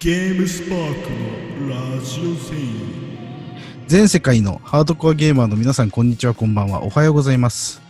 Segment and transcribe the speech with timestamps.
[0.00, 6.82] ゲームスパークのラジオ全員全世界のハードコアゲーマーの皆さん、こんにちは、こんばんは。
[6.82, 7.82] おはようございます。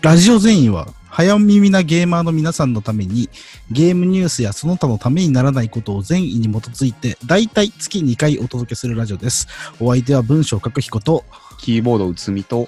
[0.00, 3.28] ラジオ全員は、早耳なゲーマーの皆さんのために、
[3.70, 9.46] ゲームニュースやその他のためにならないことを善意に基づいて、だいたい月2回お届けするラジオです。
[9.80, 11.26] お相手は文章書く彦と、
[11.58, 12.66] キーボードうつみと、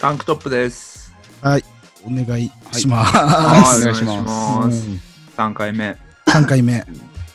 [0.00, 1.12] タンクトップです。
[1.40, 1.64] はい、
[2.04, 3.16] お願いします。
[3.16, 5.00] はいお願いしますますうん
[5.36, 5.96] 3回目。
[6.26, 6.84] 3回目。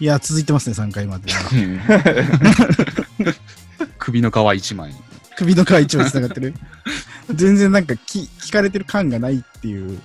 [0.01, 1.29] いや、続いてますね、3回まで。
[3.99, 4.95] 首の皮一枚。
[5.37, 6.55] 首の皮一枚繋がってる。
[7.31, 10.01] 全然なんか聞聞かれてる感がないっていう。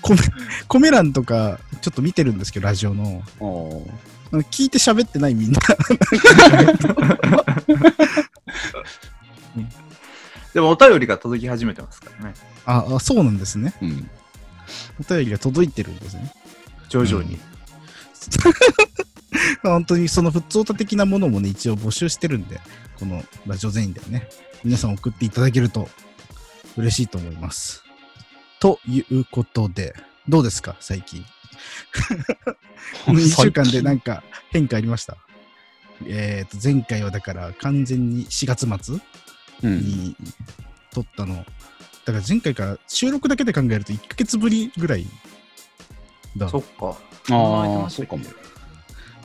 [0.00, 0.20] コメ
[0.68, 3.24] コメ欄とかちょっと見てるんですけど、ラジオの。
[4.30, 5.58] 聞いて喋ってないみんな。
[10.54, 12.34] でもお便りが届き始めてますからね。
[12.66, 13.74] ああ、そうなんですね。
[13.82, 14.08] うん。
[15.00, 16.32] お便りが届いてるんですね。
[16.88, 17.40] 徐々に。
[19.62, 22.60] 本当にその普通歌的なものもね、一応募集してるんで、
[22.98, 24.28] このラジオ全員でね、
[24.64, 25.88] 皆さん送っていただけると
[26.76, 27.82] 嬉しいと思います。
[28.60, 29.94] ということで、
[30.28, 31.24] どうですか、最近？
[33.04, 35.16] この1週間でなんか変化ありました？
[36.06, 38.98] えっ、と、前回はだから完全に4月末
[39.62, 39.80] うん。
[39.80, 40.16] に
[40.92, 41.36] 撮ったの。
[42.04, 45.06] だから前回から収録だけで考えると1ヶ月ぶりぐらい
[46.38, 46.48] だ。
[46.48, 46.96] そっか。
[47.34, 48.24] ああ、そうかも。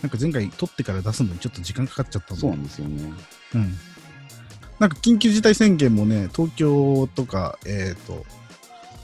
[0.01, 3.13] なんか前回撮ってから出すのにちょっと時間かかっちゃったんでそうなんですよね。
[3.55, 3.77] うん。
[4.79, 8.25] なんか緊急事態宣言もね、東京とか、えっ、と、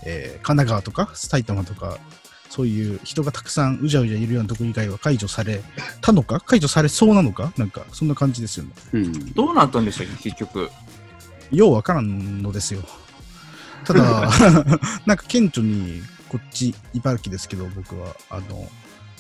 [0.03, 2.00] えー神奈川とか埼玉とか、
[2.50, 5.61] そういう人がたくさんうじゃうじゃいるようなとこ以外は解除され
[6.02, 6.39] たのか？
[6.39, 7.53] 解除されそうなのか？
[7.58, 8.72] なんか、そんな感じですよね。
[8.94, 9.33] うん。
[9.33, 10.72] どうなったんでしたっけ、結局。
[11.52, 12.81] ようわからんのですよ。
[13.85, 14.30] ただ、
[15.05, 18.70] なんか顕著に、こっち、茨城ですけど、僕は、あの、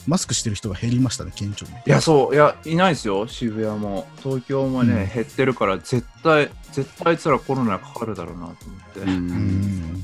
[0.07, 1.75] マスクしてる人が減りましたね、顕著に。
[1.85, 2.35] いや、そう。
[2.35, 3.27] いや、いないですよ。
[3.27, 4.07] 渋谷も。
[4.23, 8.57] 東京もね、うん減ってるから、絶対、絶対あいつらコロナかかるだろうなと思っ
[8.93, 8.99] て。
[9.01, 9.03] う。
[9.03, 10.03] うんん。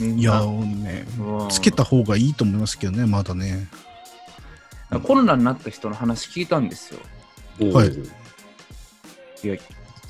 [0.00, 3.68] みんないや、ね、うんつけた方がいいと思いますけどね、まだね。
[5.04, 7.00] コロナになった人の話聞いたんですよ。
[7.72, 7.92] はい
[9.42, 9.56] いや、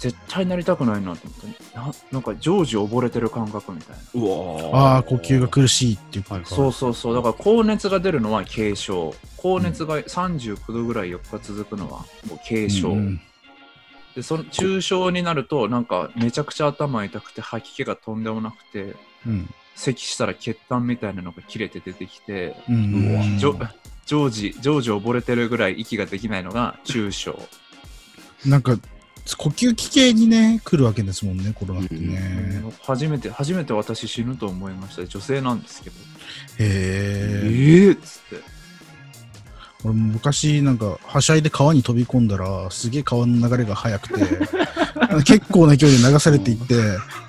[0.01, 1.77] 絶対なりたくないなと思って。
[1.77, 4.03] ななんか常時溺れてる感覚みたいな。
[4.15, 6.37] うわーああ、呼吸が苦しいっていうか。
[6.37, 7.15] はいそうそうそう。
[7.15, 9.15] だから高熱が出るのは軽症。
[9.37, 12.93] 高熱が39度ぐらい4日続くのはもう軽症。
[12.93, 13.21] うん
[14.17, 18.97] で、その中症になると、なんかめちゃくちゃ頭痛くて吐き気がとんでもなくて、
[19.27, 19.49] うん。
[19.77, 23.17] 咳したら血管みたいなのが切れて出てきて、うん。
[23.17, 23.41] う
[24.07, 27.39] 常時、常時溺れてるぐらい息ができないのが中症。
[28.45, 28.77] なんか、
[29.37, 32.63] 呼吸器系にね、来るわけですもんね、コロナってね。
[32.83, 35.07] 初めて、初めて私死ぬと思いました。
[35.07, 35.97] 女性なんですけど。
[35.97, 36.01] へ
[36.59, 37.43] え。
[37.45, 38.61] ええっつって。
[39.85, 44.25] 俺も昔、なんか、はしゃいで川に飛び込んだら、すげえ川の流れが速くて、
[45.25, 46.77] 結構な勢いで流されていって、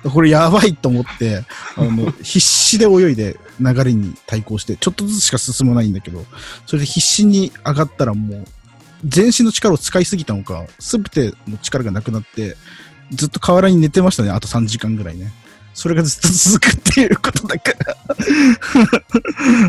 [0.08, 1.44] これやばいと思って、
[1.76, 6.24] あの、必死で泳いで流れに対抗して、ちょっとずつしか進まないんだけど、
[6.66, 8.44] それで必死に上がったらもう、
[9.04, 12.56] 全身の力を使いすぎたのか、すべての力がなくなって、
[13.10, 15.32] ずっと河原に寝てましたね、あと3時間ぐらいね。
[15.74, 17.96] それがずっと続くっていうことだから、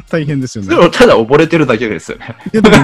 [0.09, 0.75] 大変ですよねで。
[0.75, 2.35] もただ溺れてるだけですよね。
[2.53, 2.75] いやでも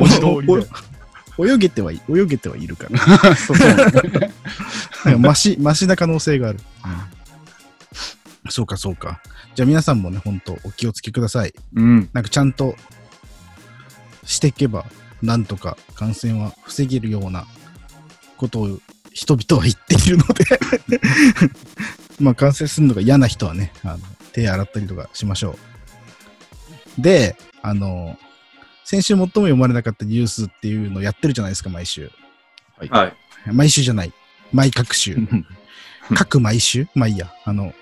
[0.00, 3.36] 文字通り泳げてはい泳げてはいるから。
[3.36, 3.68] そうそう。
[3.68, 6.58] なんかマシ、マシな可能性がある。
[8.50, 9.20] そうか、そうか。
[9.54, 11.54] じゃあ皆さんもね、本当お気をつけください。
[11.74, 12.08] うん。
[12.12, 12.74] なんかちゃんと
[14.24, 14.84] していけば、
[15.22, 17.46] なんとか感染は防げるような
[18.36, 18.78] ことを
[19.12, 20.44] 人々は言っているので、
[22.20, 23.98] まあ感染するのが嫌な人はね、あの
[24.32, 25.58] 手洗ったりとかしましょ
[26.98, 27.02] う。
[27.02, 28.16] で、あの、
[28.84, 32.10] 先週最も読まれなかったニュースっていうのをやってるじゃないですか、毎週。
[32.90, 33.12] はい。
[33.52, 34.12] 毎週じゃない。
[34.52, 35.16] 毎各週。
[36.14, 36.86] 各毎週？
[36.94, 37.32] まあいいや。
[37.44, 37.74] あの、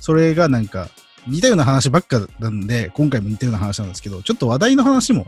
[0.00, 0.90] それがなんか、
[1.26, 5.26] 似たような話ばっかなんで、今回も似たような話なんですけど、ちょっと話題の話も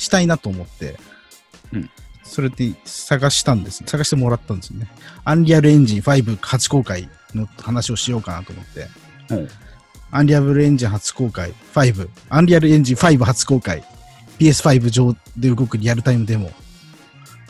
[0.00, 0.96] したいなと思って、
[1.72, 1.90] うん
[2.22, 3.82] それで探したんです。
[3.86, 4.88] 探してもらったんですよね。
[5.24, 8.86] アンリアルエンジン5初公開の話をしようかなと思って、
[9.30, 9.48] うん
[10.12, 13.82] アンリアルエンジン初公開5、アンリアルエンジン5初公開、
[14.38, 16.50] PS5 上で動くリアルタイムデモ。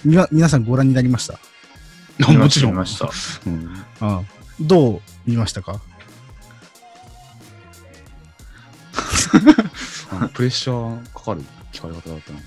[0.05, 1.39] みな皆さんご覧になりました？
[2.27, 2.73] あもちろん。
[2.73, 3.11] 見ました。
[3.47, 3.71] うん
[4.01, 4.23] ああ
[4.61, 5.81] どう見ましたか？
[10.13, 12.41] あプレッシャーかかる聞かれ方だったな。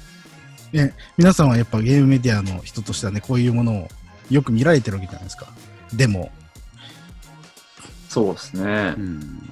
[1.17, 3.87] 皆さんはやっぱゲームメディアの人としてはね、こういうものを
[4.29, 5.47] よく見られてるわけじゃないですか。
[5.93, 6.31] でも、
[8.09, 8.99] そうですねう。
[8.99, 9.49] ん。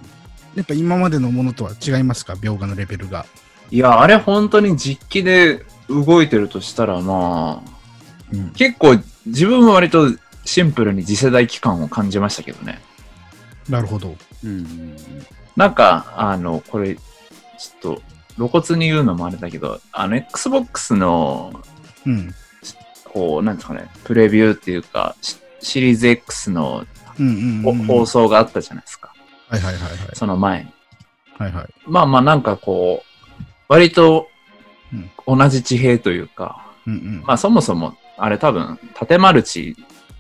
[0.56, 2.33] やっぱ今までのものとは違いますか？
[2.33, 3.25] 描画のレベルが。
[3.69, 7.69] いや、あれ本当に実機で動いてるとしたら、まあ、
[8.33, 8.50] うん。
[8.51, 10.07] 結構自分は割と
[10.45, 12.81] シンプルに次世代機感を感じましたけどね。
[13.69, 14.15] なるほど。
[14.44, 14.97] うんうん
[15.56, 17.01] なんか、あの、これ、ちょ
[17.77, 18.01] っと
[18.36, 21.54] 露骨に言うのもあれだけど、あの、Xbox の、
[22.06, 22.33] うん。
[23.06, 26.86] こう、なんですかね、プレビューっていうか、シシリーズ X の
[27.19, 27.83] うんうんほうん。
[27.86, 29.13] 放送があったじゃないですか。
[29.50, 29.98] はいはいはいはい。
[30.13, 30.72] その前に。
[31.38, 31.68] はいはい。
[31.86, 34.30] まあまあなんかこう、割と
[34.94, 37.24] うん同じ地平というか、うんうん。
[37.25, 39.75] まあそもそも、あれ多分、縦マルチ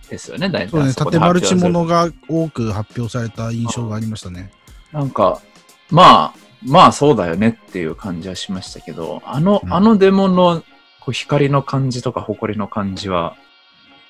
[0.09, 0.69] ですよね、大体。
[0.69, 4.51] そうね、縦マルチものが多く発表された印象がありましたね。
[4.91, 5.41] なんか、
[5.89, 9.73] まあ、まあそうだよねっていう感じはしましたけど、あの、うん。
[9.73, 10.61] あのデモの
[10.99, 13.35] こう光の感じとか埃の感じは、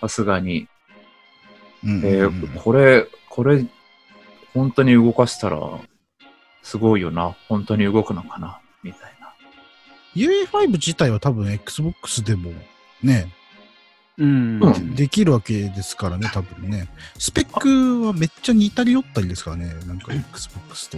[0.01, 0.67] さすがに、
[1.83, 3.65] えうんーこれ、これ、
[4.53, 5.59] 本当に動かしたら、
[6.61, 9.33] すごいよな、本当に動くのかな、みたいな。
[10.15, 12.51] UA5 自体は多分 Xbox でも
[13.01, 13.31] ね、
[14.17, 14.59] うん。
[14.61, 14.95] うん。
[14.95, 16.87] できるわけですからね、多分ね。
[17.17, 20.97] スペックはめっちゃ似たり寄ったりですからね、なんか Xbox と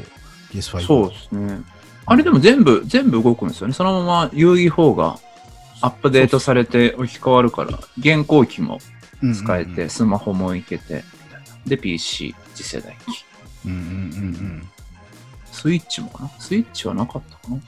[0.53, 0.81] PS5。
[0.81, 1.61] そうですね。
[2.05, 3.73] あれでも全部、全部動くんですよね。
[3.73, 5.19] そのまま遊戯4が
[5.81, 8.79] アップデートされて置き換わるから、現行機も
[9.21, 11.03] うん使えて、スマホもいけて、
[11.65, 13.25] で、PC、次世代機。
[13.65, 13.87] うんうんうんう
[14.29, 14.69] ん。
[15.51, 16.29] スイッチもかな？
[16.39, 17.61] スイッチはなかったかな？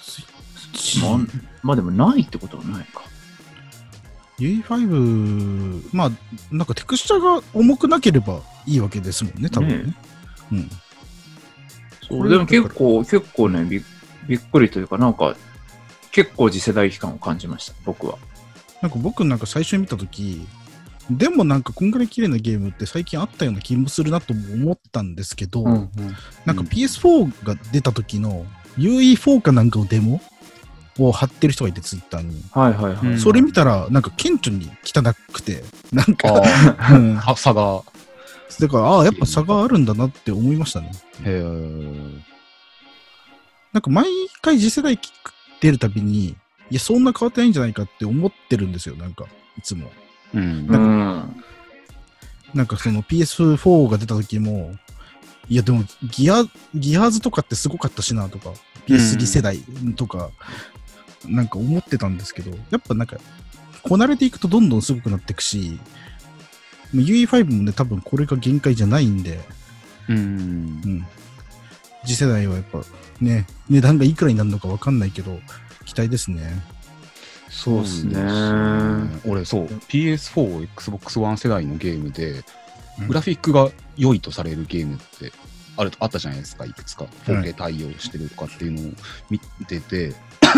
[0.00, 0.26] スイッ
[0.72, 1.18] チまあ、
[1.62, 3.02] まあでもないってことはないか。
[4.38, 6.10] UE5、まあ、
[6.52, 9.76] なんかテクスチャが重くなければいいわけですもんね、多分ね。
[9.78, 9.94] ね
[10.52, 10.70] うん。
[12.08, 13.82] そうでも結構、結構ねび、
[14.26, 15.36] びっくりというか、なんか、
[16.12, 18.18] 結構次世代機感を感じました、僕は。
[18.82, 20.46] なんか僕なんか最初に見たとき、
[21.10, 28.44] でもなんかこんぐらい綺麗なゲームって最近あったような気もするなとも思ったんですけど、なんか PS4 が出た時の
[28.76, 30.20] UE4 かなんかのデモ
[30.98, 32.42] を貼ってる人がいて、ツイッターに。
[32.52, 33.06] はいはいはい。
[33.06, 35.62] うんそれ見たら、なんか顕著に汚くて、
[35.92, 36.42] なんか、
[36.78, 37.82] あうん あ、差が。
[38.60, 40.92] だから、ああ、やっぱ差があるんだなって思いましたね。
[41.24, 41.42] へえ。
[43.72, 44.06] なんか毎
[44.40, 45.12] 回次世代機
[45.60, 46.36] 出るたびに、い
[46.70, 49.26] や、そんな変わってないんじゃないかって思ってるんですよ、なんか、
[49.58, 49.90] いつも。
[50.34, 50.76] うんう。
[50.76, 51.42] ん。
[52.54, 54.74] なんかその PS4 が出た時も、
[55.48, 56.44] いやでもギア、
[56.74, 58.52] ギアーズとかってすごかったしなとか、
[58.86, 59.58] PS3 世代
[59.96, 60.30] とか、
[61.24, 63.16] なんか思ってたんですけど、やっぱなんか、
[63.82, 65.78] こなれていくとどんどんすごくなっていくし、
[67.02, 69.40] UE5 もね、多分これが限界じゃないんで、
[70.08, 70.20] うんう。
[70.20, 71.06] ん。
[72.04, 72.82] 次世代はやっぱ
[73.20, 75.38] ね、値段がいくらになるのかわかんないけど、
[75.84, 76.62] 期待ですね。
[77.48, 78.16] そうですね。
[79.24, 82.44] 俺、そう、PS4、Xbox One 世代のゲームで、うん
[83.08, 85.30] グラフィックが良いとされるゲームって
[85.76, 87.04] あるあったじゃないですか、いくつか。
[87.26, 88.92] 4K 対応してるとかっていうのを
[89.28, 90.14] 見てて、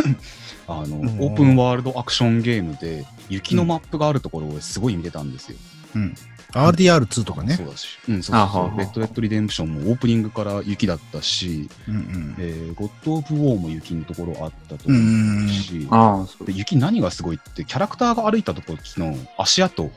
[0.69, 5.59] あの、んオープンワールドアクションゲームで、雪のマップがあるところをすごい見てたんですよ。
[5.97, 6.15] うん。
[6.53, 7.65] RDR2 とかねそ。
[7.65, 7.99] うだし。
[8.09, 8.79] うん、そうそうそう。
[8.79, 12.35] レッド・レッド・リデンプションもオープニングから雪だったし、うんうん。
[12.39, 19.91] えーゴッド・オブ・ウォーも雪のところあったとうんう思んうし、ああ、そうで雪何がすごいって、キャラクターが歩いたところの足跡、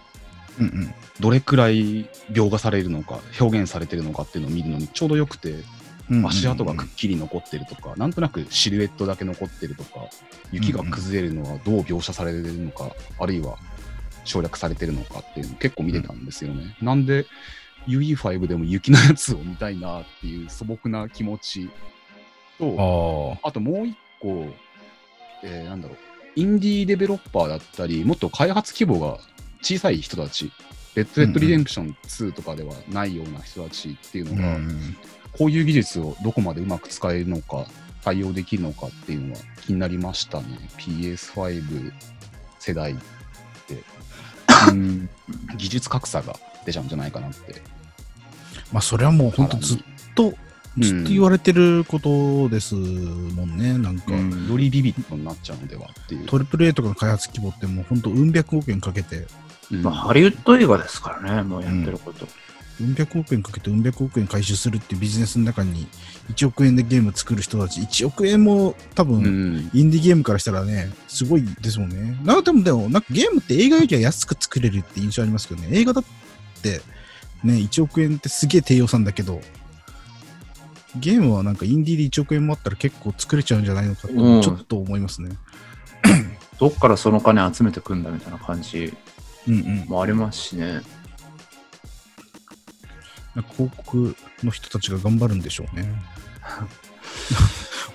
[0.60, 0.94] うんうん。
[1.20, 5.72] どれくらい描画されるのか、表現されてるのかっていうのを見るのにちょうどよくて、うんうん
[6.26, 10.10] 足跡がくっきり残ってるとか、なんとなくシルエットだけ残ってるとか、
[10.52, 13.56] 雪が崩れるのはどう描写されてるのか、あるいは
[14.24, 16.76] 省略されてるのかっていうのを結構見てたんですよね。
[16.82, 17.26] なんで、
[17.88, 21.70] UE5 でも雪のやつを見たいなっていう素朴な気持ち
[22.60, 24.48] と、あともう一個、
[25.44, 25.98] えーなんだろう、
[26.36, 29.20] インディーデベロッパーだったり、もっと開発規模が
[29.62, 30.52] 小さい人たち、
[30.96, 34.96] レッド・デッド・リデンプション2とかではないような人たちっていうのが、うん
[35.38, 37.66] こういう技術をどこまでうまく使えるのか、
[38.04, 40.46] 対応できるのかっていうのは気になりましたね。
[40.78, 41.94] PS5
[42.60, 42.96] 世代っ
[43.68, 43.82] て、
[44.70, 45.10] うん。
[45.58, 47.62] 技術格差が出ちゃうんじゃないかなって。
[48.72, 49.80] まあ、それはもう本当ずっ
[50.16, 50.34] と、
[50.78, 53.78] ずっと言われてることですもんね。
[53.78, 56.26] なんか、うんよりビビッドになっちゃうのではっていう。
[56.28, 59.28] トリプル A とかの開発規模ってもう本当、うん百億円かけて、
[59.72, 62.28] うんまあ、ハリウッド映画ですからね、もうやってること。
[62.82, 65.88] うん百億円かけてうん百億円回収するっていうビジネスの中に
[66.34, 72.18] 1億円でゲーム作る人たち、1億円も多分、うんインディーゲームからしたらね、すごいですもんね。
[72.24, 75.70] なんかでも、でも、なんかゲームって映画よりは安く作れるって印象ありますけどね。
[75.72, 76.04] 映画だっ
[76.62, 76.82] て、
[77.44, 79.42] ね、1億円ってすげえ低予算だけど、
[81.00, 85.32] ゲームはなんかインディーで1億円もあったら結構作れちゃうんじゃないのかって、うんちょっと思いますね。
[86.60, 88.94] どっからその金集めてくんだみたいな感じ
[89.48, 89.86] うんうん。
[89.88, 90.66] もありますしね。
[90.66, 90.88] なんか
[93.54, 95.90] 広告の人たちが頑張るんでしょうね。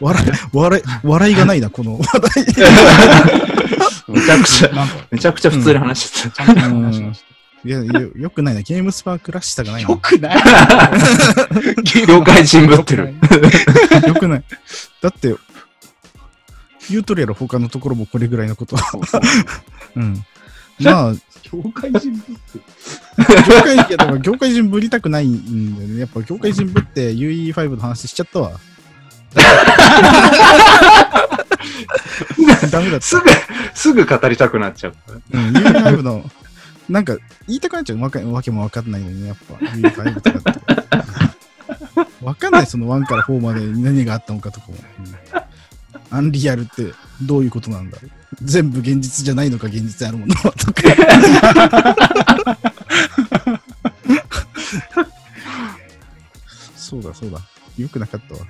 [0.00, 2.30] 笑い、笑い、笑いがないな、この話題。
[4.08, 4.70] めちゃくちゃ、
[5.10, 6.44] めちゃくちゃ普通に話してた。
[7.64, 8.60] いや、よよくないな。
[8.62, 9.88] ゲームスパークらしさがないた。
[9.88, 9.94] な。
[9.94, 10.36] よくない？
[12.06, 13.14] 業界人ぶってる。
[14.06, 14.44] よくない。
[15.02, 15.34] だって、
[16.88, 18.82] 言うとるやろ、他のところもこれぐらいのことは。
[19.96, 20.24] うん。
[20.80, 21.12] まあ、
[21.52, 22.32] 業界人ぶって
[23.18, 23.24] 業
[23.62, 26.00] 界、いや、だから業界人ぶりたくないんだよね。
[26.00, 28.58] やっぱ業界人ぶって UE5 の話しちゃったわ。
[32.70, 33.06] ダメだった。
[33.06, 33.22] すぐ、
[33.74, 34.94] すぐ語りたくなっちゃう。
[35.32, 36.24] うん、UE5 の、
[36.88, 37.16] なんか、
[37.46, 40.60] 言いたくなっちゃうわけわけもわかんないのにね、やっぱ UE5 とかって。
[42.22, 44.74] わかんない、その1から4まで何があったのかとかも。
[45.34, 45.45] うん
[46.10, 47.98] アンリアルってどういうことなんだ？
[47.98, 48.10] ろう
[48.42, 50.82] 全部現実じゃないのか現実あるものはとか。
[56.76, 57.40] そうだそうだ。
[57.76, 58.40] よくなかったわ。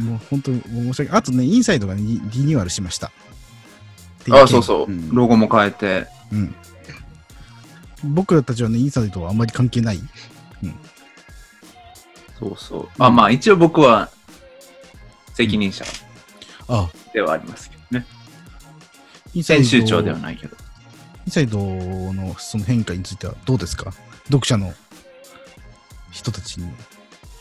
[0.00, 3.10] もう本当に申し訳あとね、インサイドがリリニューアルしました。
[4.30, 4.94] あそうそうう。
[4.94, 6.06] んロゴも変えて。
[6.32, 6.54] うん。
[8.04, 10.00] 僕らたちはね、インサイドはあんまり関係ない。
[12.38, 12.88] そうそう。
[12.98, 14.08] あ、まあ一応僕は
[15.34, 15.88] 責任者あ
[17.12, 18.06] ではありますけどね。
[19.34, 20.56] 編集長ではないけど。
[21.26, 23.92] インサイドのその変化についてはどうですか？
[24.24, 24.72] 読者の
[26.10, 26.70] 人たちに。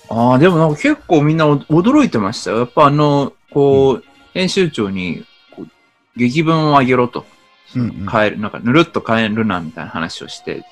[0.10, 2.60] ああ、でもなんか結構みんな驚いてましたよ。
[2.60, 4.04] やっぱあの、こう、
[4.34, 5.68] 編集長にこう
[6.16, 7.26] 劇文をあげろと。
[7.76, 10.64] うんうん変える、なんかぬるっと変えるなみたいな話をして、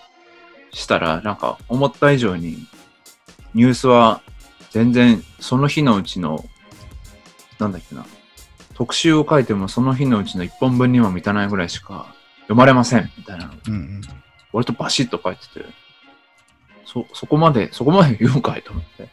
[0.71, 2.65] したら、なんか思った以上に
[3.53, 4.21] ニュースは
[4.71, 6.45] 全然その日のうちの、
[7.59, 8.05] なんだっけな、
[8.75, 14.01] 特集を書いてもその日のうちの1本分にも満たないぐらいしか読まれませんみたいなのうんうん。
[14.51, 15.65] 割とバシッと書いてて、
[16.86, 19.10] そ、そこまで、そこまで言うんかいと思って。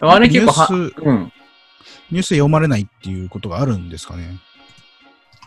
[0.00, 1.32] あれ結構は、ニュースうん。
[2.10, 4.38] ニュース読まれないっていうことがあるんですかね。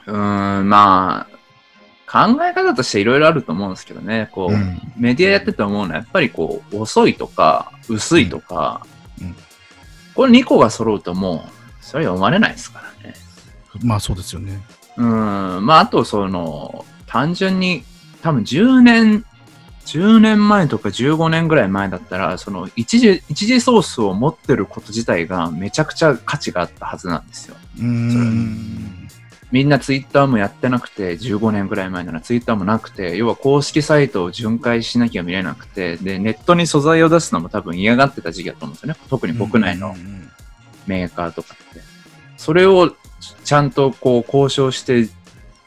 [0.05, 1.27] うーん、ま
[2.07, 8.85] あ、考え方としていろいろあると思うんですけどね、こう、うんメディアやってて思うのは、やっぱりこう、遅いとか、薄いとか、
[9.19, 9.35] うんうん
[10.15, 11.49] これ2個が揃うともう、
[11.81, 13.15] それは読まれないですからね。
[13.81, 14.61] まあそうですよね。
[14.97, 17.83] うん、まあ、あとその、単純に、
[18.21, 19.25] 多分10年、
[19.85, 27.55] 10年前とか15年ぐらい前だったら、その一時、一時ソースを持ってること自体がめちゃくちゃ価値があったはずなんですよ。
[27.79, 28.92] うーん。
[29.53, 38.99] みんなツイッターもやってなくて、15年ぐらい前ならツイッターもなくて、要は公式サイトを巡回しなきゃ見れなくて、で、ネットに素材を出すのも多分嫌がってた時期だと思うんですよね。
[39.11, 40.29] 特に国内のうんうん
[40.87, 41.81] メーカーとかって。
[42.35, 42.95] それを
[43.45, 45.07] ちゃんとこう交渉して、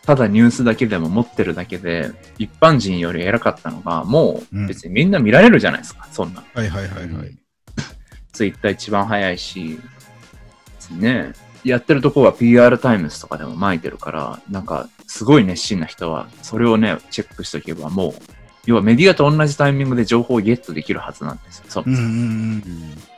[0.03, 6.43] ただニュースだけでも持ってるだけで、一般人より偉かったのが、もう別にみんな見られるじゃないですか、そんな。
[6.55, 7.39] はいはいはいはい。
[8.33, 9.79] ツイッター一番早いし、
[10.91, 11.33] ね、
[11.67, 18.15] やってるとこは PR タイムズとかでも巻いてるから、なんかすごい熱心な人は、それをね、チェックしとけばもう、
[18.67, 21.65] 要はメディアと同じタイミングで情報をゲットできるはずなんですよ。
[21.69, 22.07] そううんうんうん。
[22.07, 23.17] うん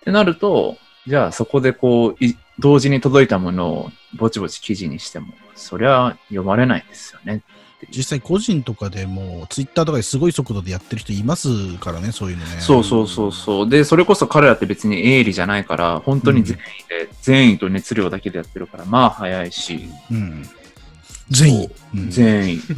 [0.00, 7.42] ってなると、じゃあそこでこう、い同時に届いたものをぼちぼち記事にしても、そりゃ読まれないですよね。
[7.90, 12.60] 実際個人とかでも、ツイッターとかですごい速度でやってる人いますからね、そういうのね。
[12.60, 13.68] そうそうそうそう。
[13.68, 20.42] で、それこそ彼らって別に営利じゃないから、本当に善意で、善意と熱量だけでやってるから、まあ早いし、うん。
[21.30, 21.70] 善意。
[21.94, 22.60] うん善意。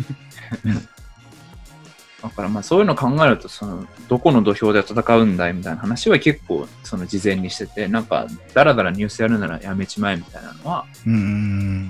[2.22, 11.20] だからまあそういうの考えると、その、どこの土俵で戦うんだいみたいな話は結構、その事前にしてて、なんか、だらだらニュースやるならやめちまえみたいなのは、うんうん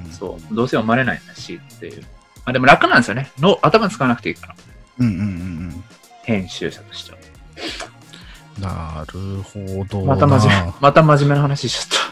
[0.05, 0.13] うん。
[0.13, 2.05] そう、どうせ読まれないんだしっていう。
[2.47, 3.31] まあでも楽なんですよね。
[3.41, 4.55] の頭使わなくていいから。
[5.01, 5.85] うんうんうん
[6.23, 7.19] 編集者としては。
[8.57, 8.63] うん。
[8.63, 10.15] なるほどな。
[10.15, 12.09] また真面目、また真面目な話しちゃっ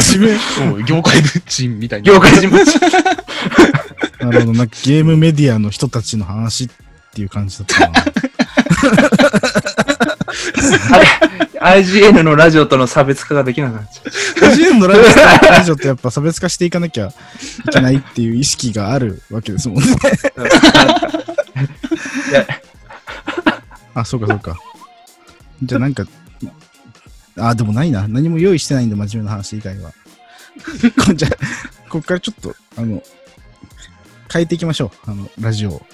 [0.00, 0.38] 真面目。
[0.38, 2.10] そう業界人みたいた。
[2.10, 2.16] な。
[2.16, 2.64] 業界人物。
[4.20, 4.52] なるほど。
[4.52, 6.68] なんかゲームメディアの人たちの話っ
[7.14, 8.00] ていう感じだったな。
[10.90, 11.06] あれ、
[11.62, 14.10] IGN のラジオとの差別化ができなくなっちゃう。
[14.50, 15.04] 個人のラジオ
[15.48, 17.12] ラジオってやっぱ差別化していかなきゃい
[17.72, 19.86] けないっていう意識があるわけですもんね。
[23.94, 24.58] あ、そうかそうか。
[25.62, 26.04] じゃあなんか、
[27.38, 28.08] あ、でもないな。
[28.08, 29.92] 何も用意してないんで、真面目な話以外は。
[31.06, 31.30] こ じゃあ、
[31.88, 33.02] ここからちょっと、あの、
[34.32, 35.10] 変えていきましょう。
[35.10, 35.86] あの、ラジオを。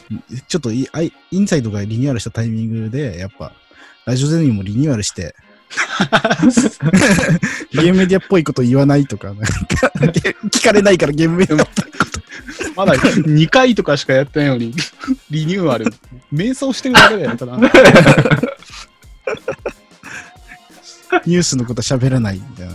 [0.47, 0.89] ちょっとイ
[1.31, 3.53] インサイドがリニューアルしたタイミングで、やっぱ、
[4.05, 5.35] ラジオゼミもリニューアルして、
[7.73, 9.47] ゲームメディアっぽいこと言わないとか、なんか
[10.51, 12.21] 聞かれないからゲームメディアっぽいこと。
[12.75, 14.75] まだ2回とかしかやってないのに、
[15.31, 15.87] リニューアル、
[16.33, 17.57] 瞑想してるだけだよ、ただ。
[21.27, 22.75] ニュースのこと喋らないみたいな。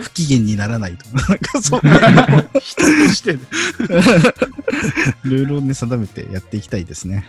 [0.00, 2.26] 不機嫌にならないとか、なんかそんな
[2.60, 3.40] 人としてね。
[5.24, 7.26] ルールをね、定めてやっていきたいですね。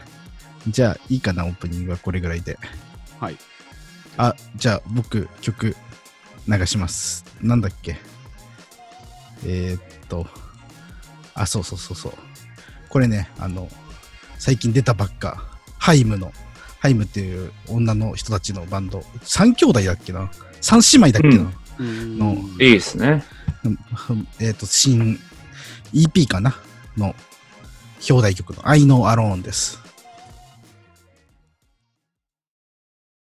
[0.68, 2.58] じゃあ、いいかな、オープニングはこれぐらいで。
[3.20, 3.38] はい。
[4.18, 5.76] あ、じゃあ、僕、曲、
[6.48, 7.26] 流します。
[7.42, 7.98] なんだっけ？
[9.46, 10.28] えー、っと、
[11.34, 12.14] あ、そうそうそうそう。
[12.90, 13.70] これね、あの、
[14.38, 15.48] 最近出たばっか、
[15.78, 16.34] ハイムの、
[16.80, 23.24] ハイムっていう女の人たちのバンド、3兄弟だっけな ?3 姉妹だっけな、うんのいいですね。
[23.64, 25.20] うんえっ、と、新
[25.94, 26.56] EP かな？
[26.98, 27.16] の
[28.10, 29.80] 表題曲の I Know Alone です。